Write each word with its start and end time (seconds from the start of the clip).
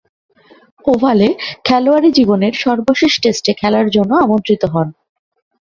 ওভালে 0.85 1.27
খেলোয়াড়ী 1.65 2.09
জীবনের 2.11 2.53
সর্বশেষ 2.55 3.13
টেস্টে 3.23 3.51
খেলার 3.53 3.87
জন্যে 3.89 4.15
আমন্ত্রিত 4.17 4.63
হন। 4.73 4.87